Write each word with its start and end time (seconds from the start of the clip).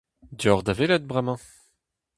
Deoc'h 0.39 0.63
da 0.65 0.73
welet 0.77 1.03
bremañ! 1.09 1.39